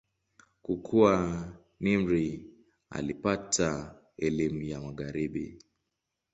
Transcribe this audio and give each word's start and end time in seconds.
Kukua, 0.61 1.43
Nimr 1.79 2.39
alipata 2.89 3.95
elimu 4.17 4.61
ya 4.61 4.81
Magharibi. 4.81 5.61